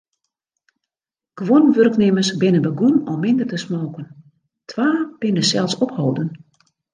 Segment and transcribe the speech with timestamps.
[1.41, 4.07] Guon wurknimmers binne begûn om minder te smoken,
[4.69, 4.87] twa
[5.19, 6.29] binne sels opholden.